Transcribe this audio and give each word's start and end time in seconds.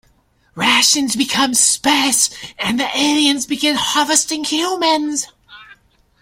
Rations 0.55 1.15
become 1.15 1.53
sparse 1.53 2.31
and 2.57 2.79
the 2.79 2.89
aliens 2.97 3.45
begin 3.45 3.75
harvesting 3.75 4.43
humans. 4.43 5.27